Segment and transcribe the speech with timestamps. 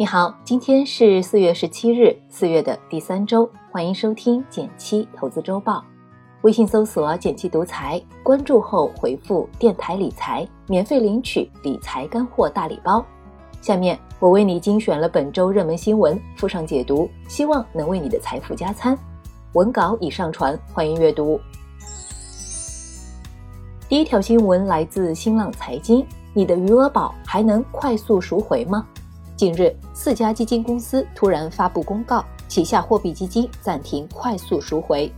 [0.00, 5.84] 你好，今天是四月十七日，四月的第三周，欢迎收听减七投资周报。
[6.40, 13.04] 微信搜索“减七独裁”，关注后回复“电台理财”，免费领取理财干货大礼包。
[13.60, 18.98] 下面我为你精选了本周热门新闻，附上解读，希望能为你的财富加餐。
[19.52, 21.38] 文稿已上传，欢迎阅读。
[23.86, 28.86] 第一条新闻来自新浪财经：你的余额宝还能快速赎回吗？
[29.40, 35.10] 近日，四家基金公司突然发布公告，旗下货币基金暂停快速赎回。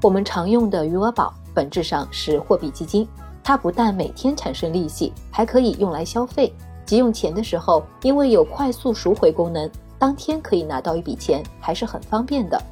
[0.00, 3.04] 我们常用的余额宝本质上是货币基金，
[3.42, 6.54] 它不但每天产生利息，还可以用来消费。
[6.84, 12.62] 急用钱的时候，因为有快速赎回功能，当天可以拿到一笔钱，还是很方便的。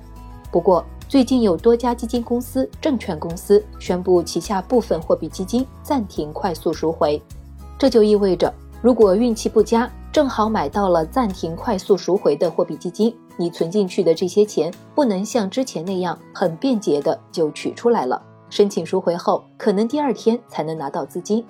[0.52, 7.20] 不过，最近有多家基金公司、证券公司宣布旗下部分货币基金暂停快速赎回，
[7.76, 8.54] 这就意味着。
[8.84, 18.20] 如果运气不佳，正好买到了暂停快速赎回的货币基金，你存进去的这些钱不能像之前那样很便捷的就取出来了。
[18.50, 21.42] 申请赎回后，可能第二天才能拿到资金。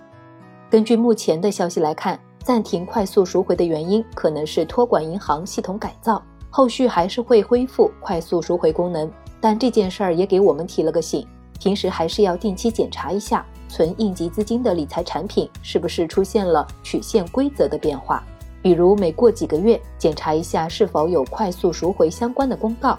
[0.71, 9.11] 根据目前的消息来看，暂停快速赎回的原因可能是托管银行系统改造，后续还是会恢复快速赎回功能。
[9.41, 11.27] 但这件事儿也给我们提了个醒，
[11.59, 13.45] 平时还是要定期检查一下。
[13.69, 18.23] 存应急资金的理财产品是不是出现了曲线规则的变化？
[18.63, 22.97] 比如每过几个月检查一下是否有快速赎回相关的公告。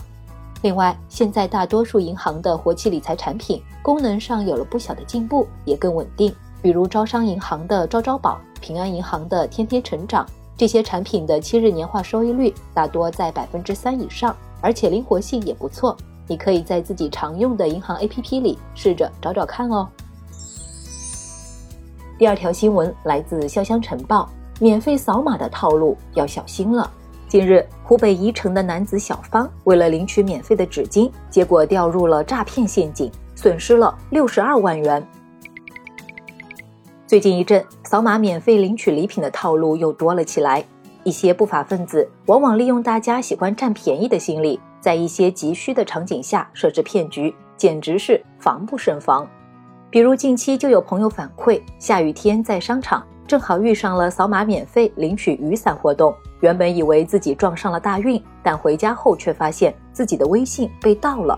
[0.62, 6.34] 另外，现在大多数银行的活期理财产品功能上有了不小的进步，也更稳定。
[6.62, 10.26] 比如招商银行的招招宝、平安银行的天天成长，
[10.58, 15.96] 这些产品的七日年化收益率大多在百分之三以上，而且灵活性也不错。
[16.28, 19.88] 你可以在自己常用的银行 APP 里试着找找看哦。
[22.18, 24.30] 第二条新闻来自潇湘晨报，
[24.62, 26.90] 免费扫码的套路要小心了。
[27.28, 35.06] 近日，湖北宜城的男子小方为了领取免费的纸巾，结果掉入了诈骗陷阱，损失了六十二万元。
[37.06, 40.64] 最近一阵，扫码免费领取礼品的套路又多了起来。
[41.04, 49.28] 一些不法分子往往利用大家喜欢占便宜的心理，在一些急需的场景下设置骗局，简直是防不胜防。
[49.90, 61.38] 比如近期就有朋友反馈，下雨天在商场正好遇上了扫码免费领取雨伞活动，原本以为自己撞上了大运，但回家后却发现自己的微信被盗了。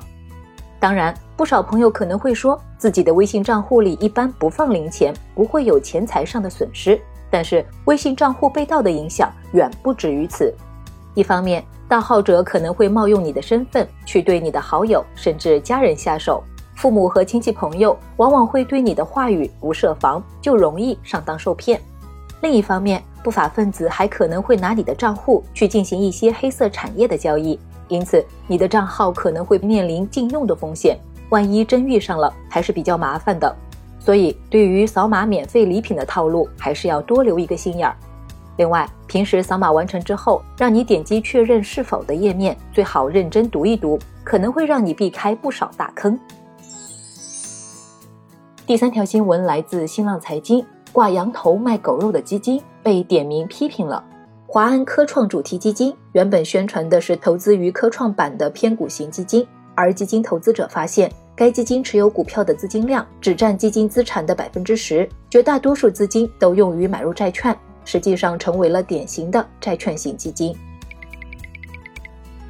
[0.79, 6.99] 当然，不少朋友可能会说自己的微信账户里一般不放零钱，不会有钱财上的损失。
[7.29, 10.53] 但是微信账户被盗的影响远不止于此。
[11.13, 16.43] 一方面，盗号者可能会冒用你的身份去对你的好友甚至家人下手。
[16.77, 21.81] 父母和亲戚朋友往往会对你的话语不设防，就容易上当受骗。
[22.41, 30.95] 另一方面，不法分子还可能会拿你的账户去进行一些黑色产业的交易，因此你的账号可能会面临禁用的风险。
[31.29, 33.53] 万一真遇上了，还是比较麻烦的。
[33.99, 37.95] 所以，对于扫码免费礼品的套路，还是要多留一个心眼儿。
[38.57, 46.17] 另外，平时扫码完成之后，让你点击确认是否的页面，最好认真读一读，可能会让你避开不少大坑。
[48.67, 50.61] 第三条新闻来自新浪财经，
[50.91, 54.03] 挂羊头卖狗肉的基金被点名批评了。
[54.45, 70.53] 华安科创主题基金原本宣传的是投资于科创板的偏股型基金，而基金投资者发现，该基金持有股票的资金量只占基金资产的百分之十，绝大多数资金都用于买入债券，实际上成为了典型的债券型基金。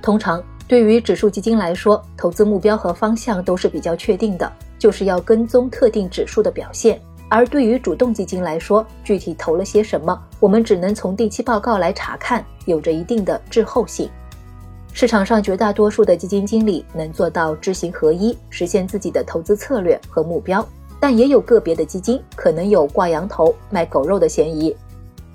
[0.02, 4.52] 通常，对于指数基金来说，投资目标和方向都是比较确定的。
[4.78, 14.10] 就是要跟踪特定指数的表现，而对于主动基金来说，具体投了些什么，我们只能从定期报告来查看，有着一定的滞后性。
[14.94, 20.68] 市场上绝大多数的基金经理能做到知行合一，实现自己的投资策略和目标，
[21.00, 24.76] 但也有个别的基金可能有挂羊头卖狗肉的嫌疑。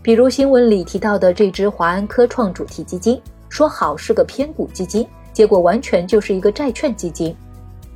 [0.03, 7.37] 比如新闻里提到的这支华安科创主题基金，说好是个偏股基金，结果完全就是一个债券基金。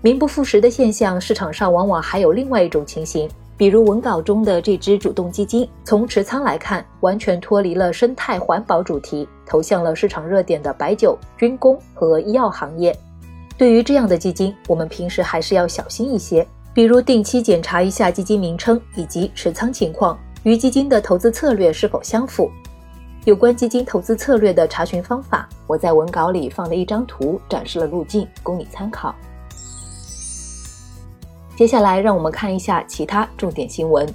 [0.07, 12.97] 名不副实的现象，市场上往往还有另外一种情形，比如文稿中的这只主动基金，从持仓来看，完全脱离了生态环保主题，投向了市场热点的白酒、军工和医药行业。
[13.59, 22.49] 对于这样的基金，我们平时还是要小心一些，比如定期检查一下基金名称以及持仓情况，与基金的投资策略是否相符。
[23.25, 29.13] 有关基金投资策略的查询方法，我在文稿里放了一张图，展示了路径，供你参考。
[31.57, 34.07] 接下来，让我们看一下其他重点新闻。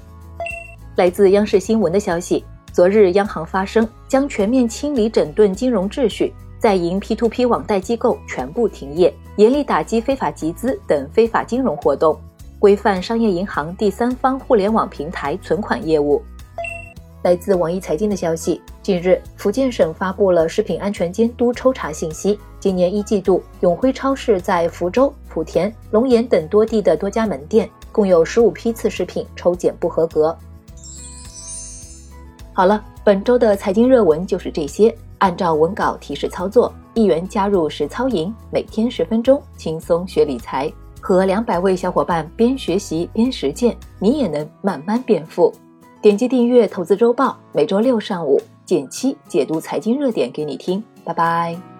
[0.95, 12.15] 来自央视新闻的消息，昨日央行发声，将全面清理整顿金融秩序，在营 P2P 网贷机构全部停业，严厉打击非法集资等非法金融活动，
[12.59, 16.21] 规范商业银行第三方互联网平台存款业务。
[17.23, 22.39] 来自网易财经的消息，近日，福建省发布了食品安全监督抽查信息。
[22.59, 30.35] 今年一季度，永辉超市在福州、莆田、龙岩等多地的多家门店，共有十五批次食品抽检不合格。
[32.53, 34.93] 好了，本周的财经热文就是这些。
[35.19, 45.53] 按照文稿提示操作，一元加入实操营，每天十分钟，轻松学理财，和两百位小伙伴边学习边实践，你也能慢慢变富。
[46.01, 50.83] 点击订阅《投资周报》，每周六上午减七解读财经热点给你听。
[51.05, 51.70] 拜拜。